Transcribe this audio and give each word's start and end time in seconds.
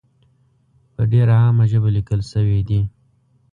په 0.93 1.01
ډېره 1.11 1.33
عامه 1.41 1.65
ژبه 1.71 1.89
لیکل 1.97 2.21
شوې 2.31 2.59
دي. 2.69 2.81